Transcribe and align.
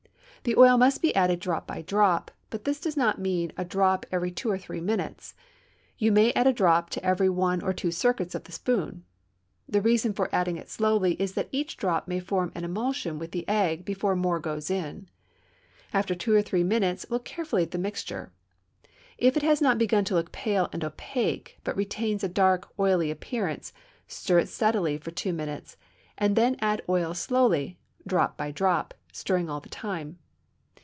The 0.43 0.57
oil 0.57 0.75
must 0.75 1.03
be 1.03 1.13
added 1.13 1.39
drop 1.39 1.67
by 1.67 1.83
drop, 1.83 2.31
but 2.49 2.63
this 2.65 2.79
does 2.79 2.97
not 2.97 3.19
mean 3.21 3.51
a 3.57 3.63
drop 3.63 4.07
every 4.11 4.31
two 4.31 4.49
or 4.49 4.57
three 4.57 4.81
minutes; 4.81 5.35
you 5.99 6.11
may 6.11 6.31
add 6.33 6.47
a 6.47 6.51
drop 6.53 6.89
to 6.89 7.05
every 7.05 7.29
one 7.29 7.61
or 7.61 7.73
two 7.73 7.91
circuits 7.91 8.33
of 8.33 8.45
the 8.45 8.51
spoon. 8.51 9.05
The 9.69 9.83
reason 9.83 10.13
for 10.13 10.33
adding 10.33 10.57
it 10.57 10.67
slowly 10.67 11.13
is 11.21 11.33
that 11.33 11.47
each 11.51 11.77
drop 11.77 12.07
may 12.07 12.19
form 12.19 12.51
an 12.55 12.63
emulsion 12.63 13.19
with 13.19 13.33
the 13.33 13.47
egg 13.47 13.85
before 13.85 14.15
more 14.15 14.39
goes 14.39 14.71
in. 14.71 15.07
After 15.93 16.15
two 16.15 16.33
or 16.33 16.41
three 16.41 16.63
minutes 16.63 17.05
look 17.11 17.23
carefully 17.23 17.61
at 17.61 17.69
the 17.69 17.77
mixture; 17.77 18.31
if 19.19 19.37
it 19.37 19.43
has 19.43 19.61
not 19.61 19.77
begun 19.77 20.03
to 20.05 20.15
look 20.15 20.31
pale 20.31 20.69
and 20.73 20.83
opaque, 20.83 21.59
but 21.63 21.77
retains 21.77 22.23
a 22.23 22.27
dark, 22.27 22.67
oily 22.79 23.11
appearance, 23.11 23.73
stir 24.07 24.39
it 24.39 24.49
steadily 24.49 24.97
for 24.97 25.11
two 25.11 25.33
minutes, 25.33 25.77
and 26.17 26.35
then 26.35 26.57
add 26.61 26.81
oil 26.89 27.13
slowly, 27.13 27.77
drop 28.07 28.37
by 28.37 28.49
drop, 28.49 28.95
stirring 29.11 29.47
all 29.47 29.59
the 29.59 29.69
time. 29.69 30.17